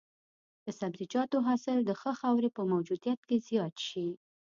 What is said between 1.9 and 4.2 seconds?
ښه خاورې په موجودیت کې زیات شي.